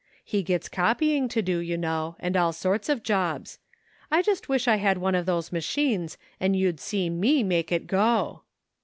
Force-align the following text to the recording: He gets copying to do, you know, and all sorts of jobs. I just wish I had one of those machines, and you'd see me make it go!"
He 0.25 0.41
gets 0.41 0.67
copying 0.67 1.29
to 1.29 1.43
do, 1.43 1.59
you 1.59 1.77
know, 1.77 2.15
and 2.19 2.35
all 2.35 2.53
sorts 2.53 2.89
of 2.89 3.03
jobs. 3.03 3.59
I 4.09 4.23
just 4.23 4.49
wish 4.49 4.67
I 4.67 4.77
had 4.77 4.97
one 4.97 5.13
of 5.13 5.27
those 5.27 5.51
machines, 5.51 6.17
and 6.39 6.55
you'd 6.55 6.79
see 6.79 7.07
me 7.07 7.43
make 7.43 7.71
it 7.71 7.85
go!" 7.85 8.41